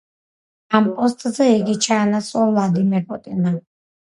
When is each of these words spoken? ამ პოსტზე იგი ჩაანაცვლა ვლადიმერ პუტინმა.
ამ 0.79 0.87
პოსტზე 0.95 1.47
იგი 1.57 1.75
ჩაანაცვლა 1.89 2.47
ვლადიმერ 2.53 3.07
პუტინმა. 3.13 3.55